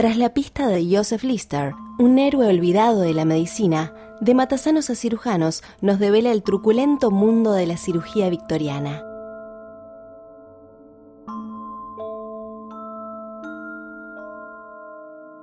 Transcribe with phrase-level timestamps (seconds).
[0.00, 3.92] Tras la pista de Joseph Lister, un héroe olvidado de la medicina,
[4.22, 9.04] de matasanos a cirujanos nos devela el truculento mundo de la cirugía victoriana.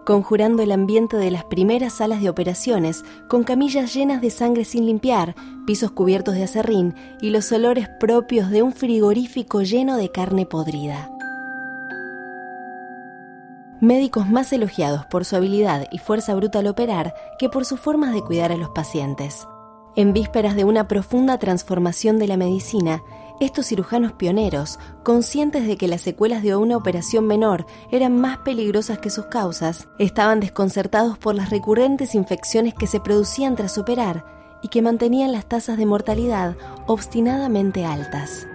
[0.06, 4.86] conjurando el ambiente de las primeras salas de operaciones, con camillas llenas de sangre sin
[4.86, 5.36] limpiar,
[5.68, 11.12] pisos cubiertos de acerrín y los olores propios de un frigorífico lleno de carne podrida.
[13.80, 18.12] Médicos más elogiados por su habilidad y fuerza bruta al operar que por sus formas
[18.12, 19.48] de cuidar a los pacientes.
[19.96, 23.04] En vísperas de una profunda transformación de la medicina,
[23.40, 28.98] estos cirujanos pioneros, conscientes de que las secuelas de una operación menor eran más peligrosas
[28.98, 34.26] que sus causas, estaban desconcertados por las recurrentes infecciones que se producían tras operar
[34.64, 36.56] y que mantenían las tasas de mortalidad
[36.88, 38.48] obstinadamente altas.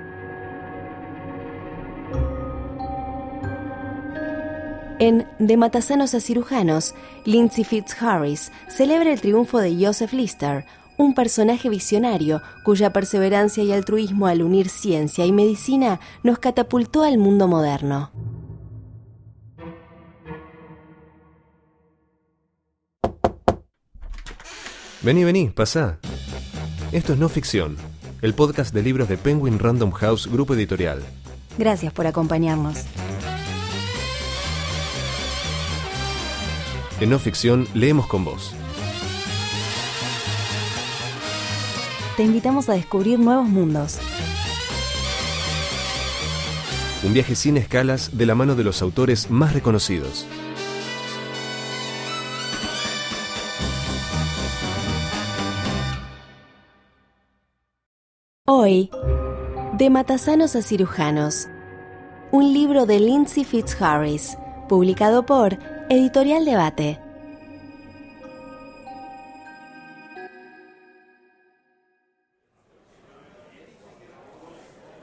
[5.03, 10.65] En De matasanos a cirujanos, Lindsay Fitzharris celebra el triunfo de Joseph Lister,
[10.97, 17.19] un personaje visionario cuya perseverancia y altruismo al unir ciencia y medicina nos catapultó al
[17.19, 18.13] mundo moderno.
[25.03, 25.99] Vení, vení, pasá.
[26.93, 27.77] Esto es No Ficción,
[28.21, 31.03] el podcast de libros de Penguin Random House Grupo Editorial.
[31.59, 32.85] Gracias por acompañarnos.
[37.03, 38.55] En No Ficción leemos con vos.
[42.17, 43.99] te invitamos a descubrir nuevos mundos.
[47.03, 50.29] Un viaje sin escalas de la mano de los autores más reconocidos.
[58.47, 58.91] Hoy,
[59.73, 61.49] De Matasanos a Cirujanos,
[62.31, 64.39] un libro de Lindsay Fitzharris,
[64.69, 65.59] publicado por
[65.95, 66.99] Editorial Debate.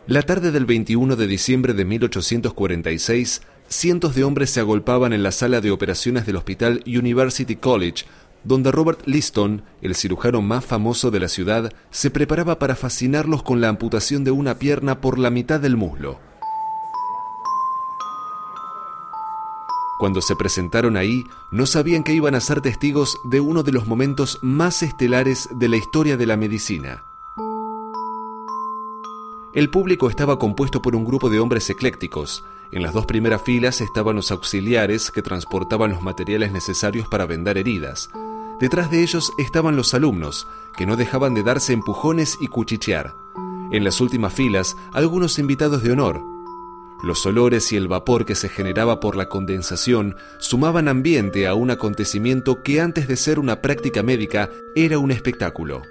[0.07, 5.31] La tarde del 21 de diciembre de 1846, cientos de hombres se agolpaban en la
[5.31, 8.05] sala de operaciones del Hospital University College,
[8.43, 13.61] donde Robert Liston, el cirujano más famoso de la ciudad, se preparaba para fascinarlos con
[13.61, 16.28] la amputación de una pierna por la mitad del muslo.
[19.99, 23.85] Cuando se presentaron ahí, no sabían que iban a ser testigos de uno de los
[23.85, 27.03] momentos más estelares de la historia de la medicina.
[29.51, 32.45] El público estaba compuesto por un grupo de hombres eclécticos.
[32.71, 37.57] En las dos primeras filas estaban los auxiliares que transportaban los materiales necesarios para vendar
[37.57, 38.09] heridas.
[38.61, 43.17] Detrás de ellos estaban los alumnos, que no dejaban de darse empujones y cuchichear.
[43.71, 46.38] En las últimas filas, algunos invitados de honor.
[47.01, 51.71] Los olores y el vapor que se generaba por la condensación sumaban ambiente a un
[51.71, 55.81] acontecimiento que antes de ser una práctica médica era un espectáculo.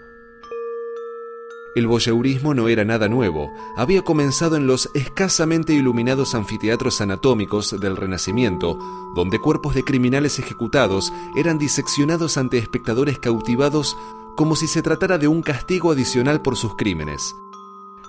[1.74, 7.96] El voyeurismo no era nada nuevo, había comenzado en los escasamente iluminados anfiteatros anatómicos del
[7.96, 8.78] Renacimiento,
[9.14, 13.96] donde cuerpos de criminales ejecutados eran diseccionados ante espectadores cautivados
[14.36, 17.34] como si se tratara de un castigo adicional por sus crímenes.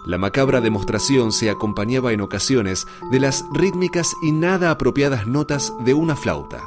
[0.05, 5.93] La macabra demostración se acompañaba en ocasiones de las rítmicas y nada apropiadas notas de
[5.93, 6.63] una flauta.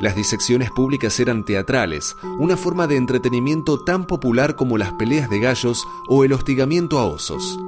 [0.00, 5.40] Las disecciones públicas eran teatrales, una forma de entretenimiento tan popular como las peleas de
[5.40, 7.58] gallos o el hostigamiento a osos.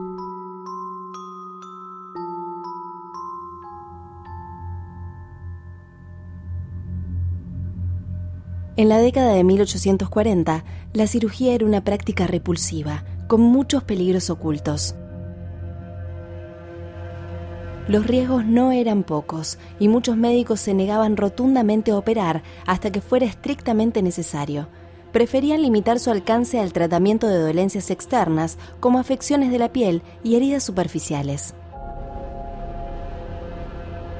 [8.74, 10.64] En la década de 1840,
[10.94, 14.94] la cirugía era una práctica repulsiva, con muchos peligros ocultos.
[17.88, 23.00] Los riesgos no eran pocos y muchos médicos se negaban rotundamente a operar hasta que
[23.00, 24.68] fuera estrictamente necesario.
[25.12, 30.36] Preferían limitar su alcance al tratamiento de dolencias externas como afecciones de la piel y
[30.36, 31.54] heridas superficiales.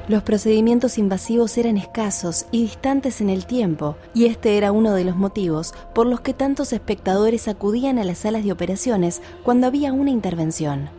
[0.09, 5.05] Los procedimientos invasivos eran escasos y distantes en el tiempo, y este era uno de
[5.05, 9.93] los motivos por los que tantos espectadores acudían a las salas de operaciones cuando había
[9.93, 10.89] una intervención.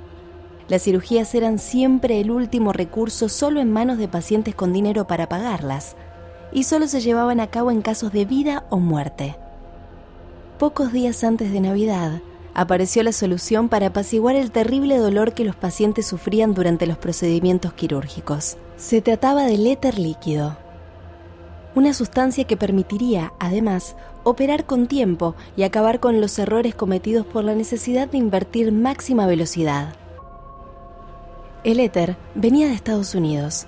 [0.68, 5.28] Las cirugías eran siempre el último recurso solo en manos de pacientes con dinero para
[5.28, 5.96] pagarlas,
[6.50, 9.36] y solo se llevaban a cabo en casos de vida o muerte.
[10.58, 12.22] Pocos días antes de Navidad,
[12.54, 17.72] apareció la solución para apaciguar el terrible dolor que los pacientes sufrían durante los procedimientos
[17.72, 18.56] quirúrgicos.
[18.76, 20.56] Se trataba del éter líquido,
[21.74, 27.44] una sustancia que permitiría, además, operar con tiempo y acabar con los errores cometidos por
[27.44, 29.94] la necesidad de invertir máxima velocidad.
[31.64, 33.66] El éter venía de Estados Unidos.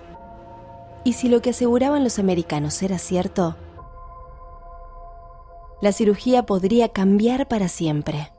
[1.02, 3.56] Y si lo que aseguraban los americanos era cierto,
[5.80, 8.30] la cirugía podría cambiar para siempre.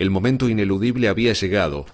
[0.00, 1.84] El momento ineludible había llegado.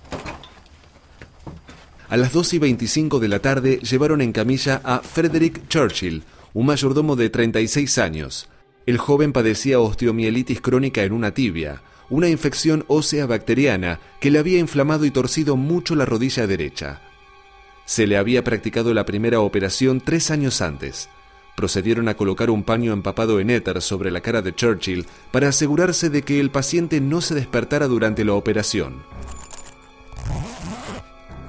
[2.08, 6.22] A las 2 y 25 de la tarde llevaron en camilla a Frederick Churchill,
[6.54, 8.48] un mayordomo de 36 años.
[8.86, 14.60] El joven padecía osteomielitis crónica en una tibia, una infección ósea bacteriana que le había
[14.60, 17.02] inflamado y torcido mucho la rodilla derecha.
[17.86, 21.08] Se le había practicado la primera operación tres años antes.
[21.56, 26.10] Procedieron a colocar un paño empapado en éter sobre la cara de Churchill para asegurarse
[26.10, 29.02] de que el paciente no se despertara durante la operación.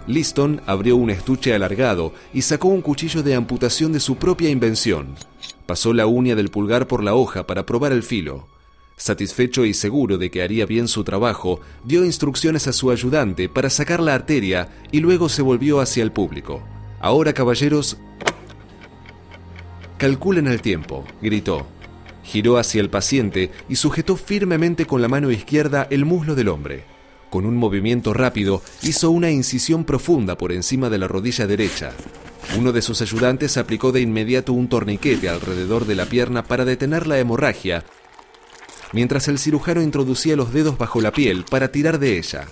[0.07, 5.15] Liston abrió un estuche alargado y sacó un cuchillo de amputación de su propia invención.
[5.65, 8.47] Pasó la uña del pulgar por la hoja para probar el filo.
[8.95, 13.69] Satisfecho y seguro de que haría bien su trabajo, dio instrucciones a su ayudante para
[13.69, 16.63] sacar la arteria y luego se volvió hacia el público.
[16.99, 17.97] Ahora, caballeros,
[19.97, 21.67] calculen el tiempo, gritó.
[22.23, 26.83] Giró hacia el paciente y sujetó firmemente con la mano izquierda el muslo del hombre.
[27.29, 31.91] Con un movimiento rápido, hizo una incisión profunda por encima de la rodilla derecha.
[32.57, 37.07] Uno de sus ayudantes aplicó de inmediato un torniquete alrededor de la pierna para detener
[37.07, 37.83] la hemorragia,
[38.93, 42.47] mientras el cirujano introducía los dedos bajo la piel para tirar de ella.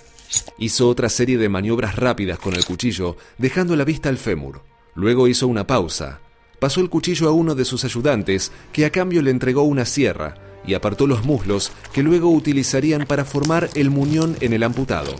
[0.57, 4.61] Hizo otra serie de maniobras rápidas con el cuchillo, dejando la vista al fémur.
[4.95, 6.19] Luego hizo una pausa.
[6.59, 10.35] Pasó el cuchillo a uno de sus ayudantes, que a cambio le entregó una sierra,
[10.65, 15.15] y apartó los muslos que luego utilizarían para formar el muñón en el amputado.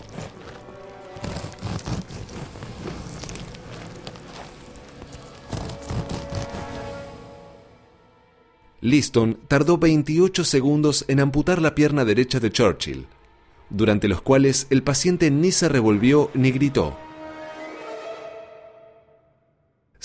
[8.81, 13.07] Liston tardó 28 segundos en amputar la pierna derecha de Churchill,
[13.71, 16.95] durante los cuales el paciente ni se revolvió ni gritó.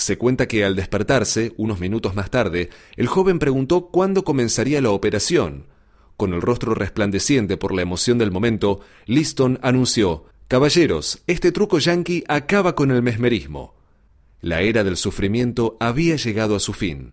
[0.01, 4.93] Se cuenta que al despertarse, unos minutos más tarde, el joven preguntó cuándo comenzaría la
[4.93, 5.67] operación.
[6.17, 12.25] Con el rostro resplandeciente por la emoción del momento, Liston anunció Caballeros, este truco yankee
[12.29, 13.75] acaba con el mesmerismo.
[14.41, 17.13] La era del sufrimiento había llegado a su fin.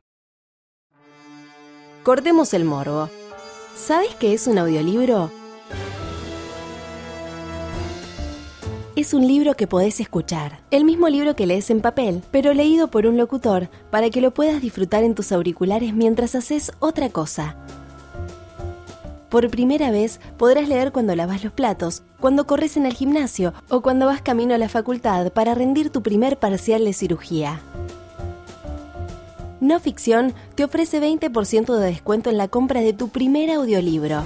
[2.03, 3.09] Cortemos el morbo.
[3.75, 5.29] ¿Sabes qué es un audiolibro?
[8.97, 10.59] Es un libro que podés escuchar.
[10.71, 14.33] El mismo libro que lees en papel, pero leído por un locutor para que lo
[14.33, 17.55] puedas disfrutar en tus auriculares mientras haces otra cosa.
[19.29, 23.81] Por primera vez podrás leer cuando lavas los platos, cuando corres en el gimnasio o
[23.81, 27.61] cuando vas camino a la facultad para rendir tu primer parcial de cirugía.
[29.59, 34.23] No Ficción te ofrece 20% de descuento en la compra de tu primer audiolibro.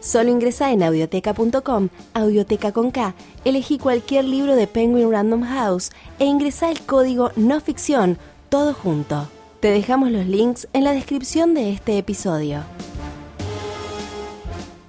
[0.00, 3.14] Solo ingresa en audioteca.com, audioteca con K,
[3.44, 8.16] elegí cualquier libro de Penguin Random House e ingresa el código no ficción,
[8.48, 9.28] todo junto.
[9.60, 12.62] Te dejamos los links en la descripción de este episodio.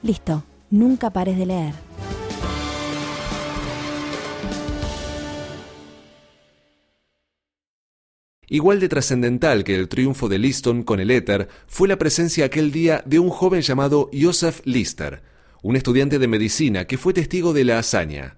[0.03, 1.88] Listo, nunca pares de leer.
[8.49, 12.71] Igual de trascendental que el triunfo de Liston con el éter fue la presencia aquel
[12.71, 15.21] día de un joven llamado Joseph Lister,
[15.61, 18.35] un estudiante de medicina que fue testigo de la hazaña.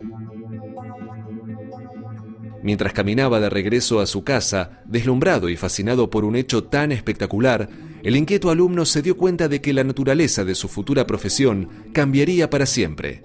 [2.62, 7.70] Mientras caminaba de regreso a su casa, deslumbrado y fascinado por un hecho tan espectacular,
[8.04, 12.50] el inquieto alumno se dio cuenta de que la naturaleza de su futura profesión cambiaría
[12.50, 13.24] para siempre.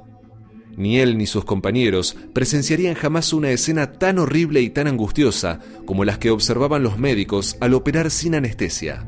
[0.77, 6.05] Ni él ni sus compañeros presenciarían jamás una escena tan horrible y tan angustiosa como
[6.05, 9.07] las que observaban los médicos al operar sin anestesia.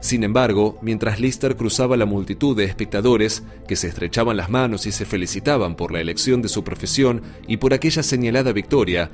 [0.00, 4.92] Sin embargo, mientras Lister cruzaba la multitud de espectadores que se estrechaban las manos y
[4.92, 9.10] se felicitaban por la elección de su profesión y por aquella señalada victoria,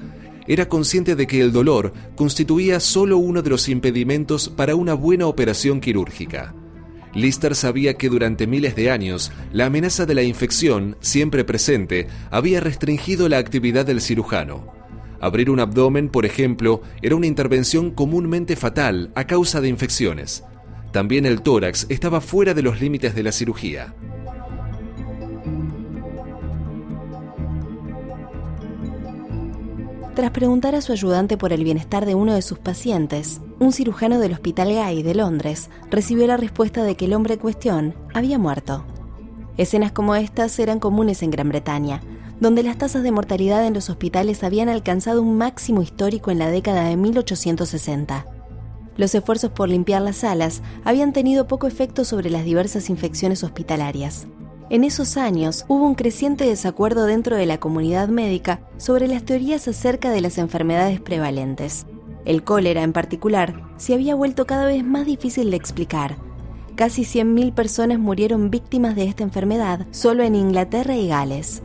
[0.46, 5.26] era consciente de que el dolor constituía solo uno de los impedimentos para una buena
[5.26, 6.54] operación quirúrgica.
[7.14, 12.60] Lister sabía que durante miles de años la amenaza de la infección, siempre presente, había
[12.60, 14.72] restringido la actividad del cirujano.
[15.20, 20.42] Abrir un abdomen, por ejemplo, era una intervención comúnmente fatal a causa de infecciones.
[20.90, 23.94] También el tórax estaba fuera de los límites de la cirugía.
[30.14, 34.18] Tras preguntar a su ayudante por el bienestar de uno de sus pacientes, un cirujano
[34.18, 38.38] del Hospital Gay de Londres recibió la respuesta de que el hombre en cuestión había
[38.38, 38.84] muerto.
[39.56, 42.02] Escenas como estas eran comunes en Gran Bretaña,
[42.40, 46.50] donde las tasas de mortalidad en los hospitales habían alcanzado un máximo histórico en la
[46.50, 48.26] década de 1860.
[48.98, 54.26] Los esfuerzos por limpiar las salas habían tenido poco efecto sobre las diversas infecciones hospitalarias.
[54.70, 59.68] En esos años hubo un creciente desacuerdo dentro de la comunidad médica sobre las teorías
[59.68, 61.86] acerca de las enfermedades prevalentes.
[62.24, 66.16] El cólera en particular se había vuelto cada vez más difícil de explicar.
[66.74, 71.62] Casi 100.000 personas murieron víctimas de esta enfermedad solo en Inglaterra y Gales.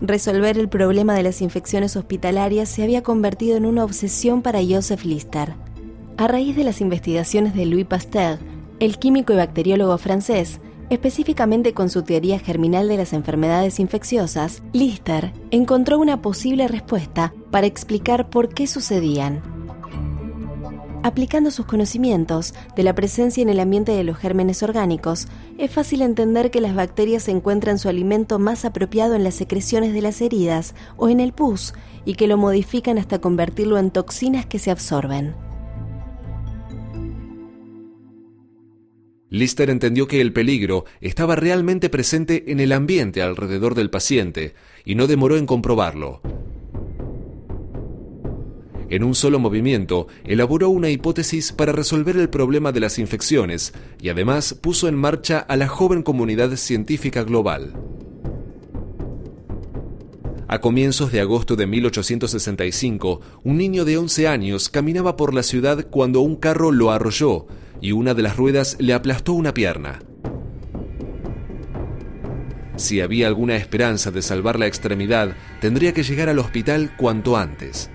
[0.00, 5.04] Resolver el problema de las infecciones hospitalarias se había convertido en una obsesión para Joseph
[5.04, 5.54] Lister.
[6.16, 8.38] A raíz de las investigaciones de Louis Pasteur,
[8.78, 15.32] el químico y bacteriólogo francés, específicamente con su teoría germinal de las enfermedades infecciosas, Lister
[15.50, 19.42] encontró una posible respuesta para explicar por qué sucedían.
[21.06, 26.02] Aplicando sus conocimientos de la presencia en el ambiente de los gérmenes orgánicos, es fácil
[26.02, 30.74] entender que las bacterias encuentran su alimento más apropiado en las secreciones de las heridas
[30.96, 31.74] o en el pus
[32.04, 35.45] y que lo modifican hasta convertirlo en toxinas que se absorben.
[39.38, 44.94] Lister entendió que el peligro estaba realmente presente en el ambiente alrededor del paciente y
[44.94, 46.20] no demoró en comprobarlo.
[48.88, 54.08] En un solo movimiento, elaboró una hipótesis para resolver el problema de las infecciones y
[54.10, 57.74] además puso en marcha a la joven comunidad científica global.
[60.48, 65.88] A comienzos de agosto de 1865, un niño de 11 años caminaba por la ciudad
[65.90, 67.48] cuando un carro lo arrolló
[67.80, 70.00] y una de las ruedas le aplastó una pierna.
[72.76, 77.90] Si había alguna esperanza de salvar la extremidad, tendría que llegar al hospital cuanto antes.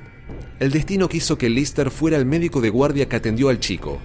[0.59, 3.99] El destino quiso que Lister fuera el médico de guardia que atendió al chico.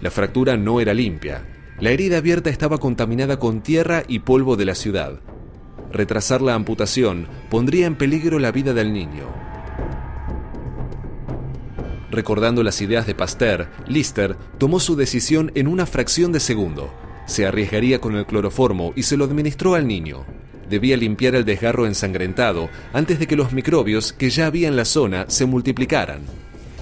[0.00, 1.46] La fractura no era limpia.
[1.80, 5.20] La herida abierta estaba contaminada con tierra y polvo de la ciudad.
[5.92, 9.49] Retrasar la amputación pondría en peligro la vida del niño.
[12.10, 16.92] Recordando las ideas de Pasteur, Lister tomó su decisión en una fracción de segundo.
[17.26, 20.24] Se arriesgaría con el cloroformo y se lo administró al niño.
[20.68, 24.84] Debía limpiar el desgarro ensangrentado antes de que los microbios que ya había en la
[24.84, 26.22] zona se multiplicaran.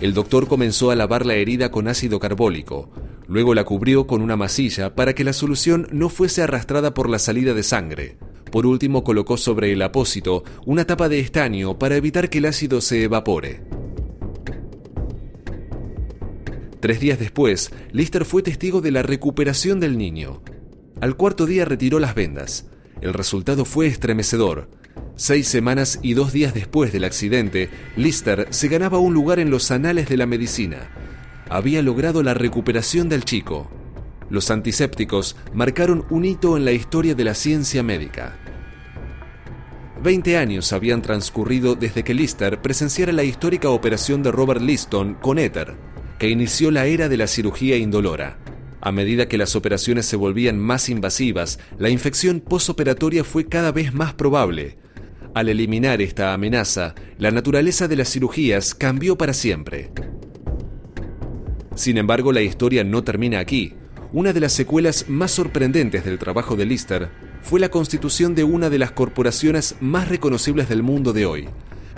[0.01, 2.91] El doctor comenzó a lavar la herida con ácido carbólico.
[3.27, 7.19] Luego la cubrió con una masilla para que la solución no fuese arrastrada por la
[7.19, 8.17] salida de sangre.
[8.51, 12.81] Por último colocó sobre el apósito una tapa de estaño para evitar que el ácido
[12.81, 13.78] se evapore.
[16.81, 20.43] Tres días después, Lister fue testigo de la recuperación del niño.
[21.01, 22.67] Al cuarto día retiró las vendas.
[23.01, 24.71] El resultado fue estremecedor.
[25.17, 29.73] Seis semanas y dos días después del accidente, Lister se ganaba un lugar en los
[29.73, 30.89] anales de la medicina.
[31.49, 33.69] Había logrado la recuperación del chico.
[34.31, 38.37] Los antisépticos marcaron un hito en la historia de la ciencia médica.
[40.01, 45.41] Veinte años habían transcurrido desde que Lister presenciara la histórica operación de Robert Liston con
[45.41, 48.39] éter que inició la era de la cirugía indolora.
[48.81, 53.93] A medida que las operaciones se volvían más invasivas, la infección posoperatoria fue cada vez
[53.93, 54.79] más probable.
[55.35, 59.91] Al eliminar esta amenaza, la naturaleza de las cirugías cambió para siempre.
[61.75, 63.75] Sin embargo, la historia no termina aquí.
[64.13, 67.11] Una de las secuelas más sorprendentes del trabajo de Lister
[67.43, 71.49] fue la constitución de una de las corporaciones más reconocibles del mundo de hoy,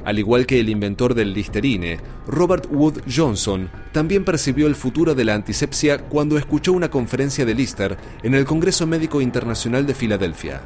[0.04, 5.24] al igual que el inventor del Listerine, Robert Wood Johnson también percibió el futuro de
[5.24, 10.62] la antisepsia cuando escuchó una conferencia de Lister en el Congreso Médico Internacional de Filadelfia.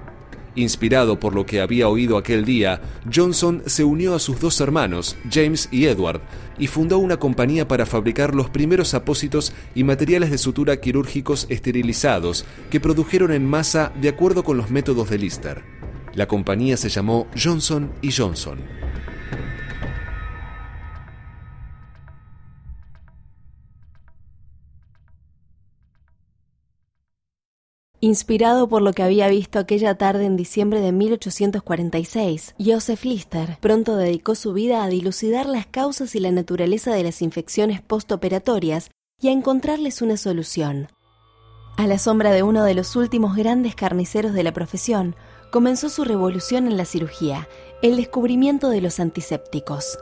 [0.56, 2.80] Inspirado por lo que había oído aquel día,
[3.12, 6.20] Johnson se unió a sus dos hermanos, James y Edward,
[6.58, 12.44] y fundó una compañía para fabricar los primeros apósitos y materiales de sutura quirúrgicos esterilizados
[12.70, 15.64] que produjeron en masa de acuerdo con los métodos de Lister.
[16.14, 18.83] La compañía se llamó Johnson Johnson.
[28.04, 33.96] Inspirado por lo que había visto aquella tarde en diciembre de 1846, Joseph Lister pronto
[33.96, 38.90] dedicó su vida a dilucidar las causas y la naturaleza de las infecciones postoperatorias
[39.22, 40.88] y a encontrarles una solución.
[41.78, 45.16] A la sombra de uno de los últimos grandes carniceros de la profesión,
[45.50, 47.48] comenzó su revolución en la cirugía,
[47.80, 49.98] el descubrimiento de los antisépticos.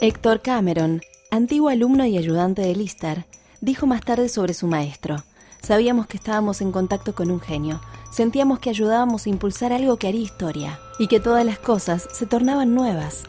[0.00, 3.26] Héctor Cameron, antiguo alumno y ayudante de Lister,
[3.60, 5.22] dijo más tarde sobre su maestro,
[5.62, 7.80] Sabíamos que estábamos en contacto con un genio.
[8.10, 12.26] Sentíamos que ayudábamos a impulsar algo que haría historia y que todas las cosas se
[12.26, 13.24] tornaban nuevas.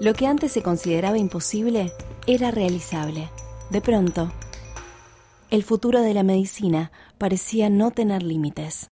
[0.00, 1.92] Lo que antes se consideraba imposible
[2.26, 3.30] era realizable.
[3.70, 4.30] De pronto,
[5.50, 8.88] el futuro de la medicina parecía no tener límites.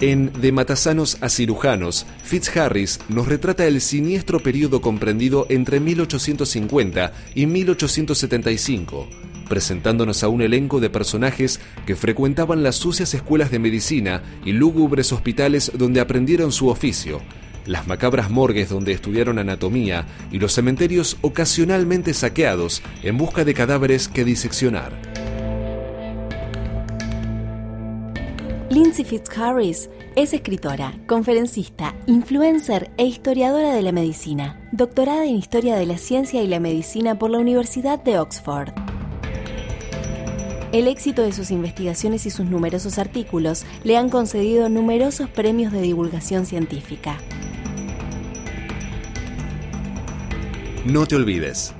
[0.00, 7.44] En De Matasanos a Cirujanos, Fitzharris nos retrata el siniestro periodo comprendido entre 1850 y
[7.44, 9.06] 1875,
[9.46, 15.12] presentándonos a un elenco de personajes que frecuentaban las sucias escuelas de medicina y lúgubres
[15.12, 17.20] hospitales donde aprendieron su oficio,
[17.66, 24.08] las macabras morgues donde estudiaron anatomía y los cementerios ocasionalmente saqueados en busca de cadáveres
[24.08, 25.09] que diseccionar.
[28.82, 35.84] Lindsay Fitzharris es escritora, conferencista, influencer e historiadora de la medicina, doctorada en Historia de
[35.84, 38.70] la Ciencia y la Medicina por la Universidad de Oxford.
[40.72, 45.82] El éxito de sus investigaciones y sus numerosos artículos le han concedido numerosos premios de
[45.82, 47.18] divulgación científica.
[50.86, 51.74] No te olvides,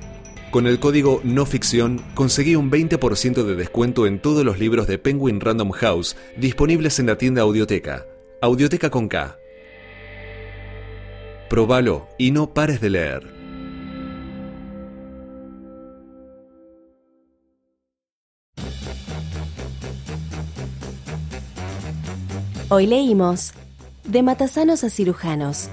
[0.51, 4.97] con el código no ficción conseguí un 20% de descuento en todos los libros de
[4.97, 8.05] Penguin Random House disponibles en la tienda Audioteca.
[8.41, 9.37] Audioteca con K.
[11.49, 13.41] Probalo y no pares de leer.
[22.69, 23.51] Hoy leímos
[24.05, 25.69] De matasanos a cirujanos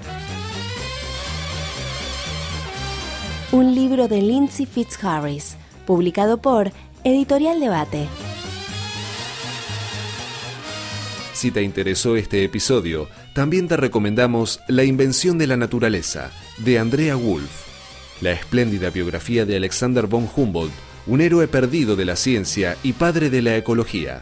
[3.51, 6.71] un libro de Lindsay Fitzharris, publicado por
[7.03, 8.07] Editorial Debate.
[11.33, 17.15] Si te interesó este episodio, también te recomendamos La invención de la naturaleza, de Andrea
[17.15, 20.73] Wolf, la espléndida biografía de Alexander von Humboldt,
[21.07, 24.19] un héroe perdido de la ciencia y padre de la ecología.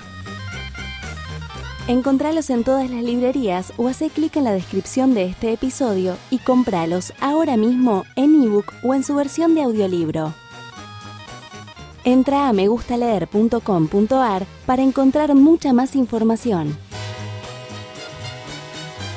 [1.87, 6.39] Encontralos en todas las librerías o hace clic en la descripción de este episodio y
[6.39, 10.33] cómpralos ahora mismo en ebook o en su versión de audiolibro.
[12.03, 16.77] Entra a megustaleer.com.ar para encontrar mucha más información.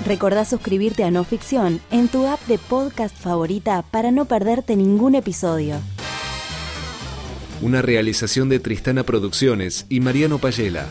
[0.07, 5.17] Recordá suscribirte a No Ficción en tu app de podcast favorita para no perderte ningún
[5.17, 5.75] episodio.
[7.63, 10.87] Una realización de Tristana Producciones y Mariano Payela.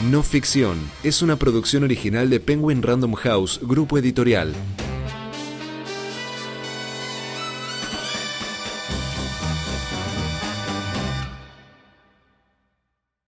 [0.00, 4.54] No Ficción es una producción original de Penguin Random House, grupo editorial.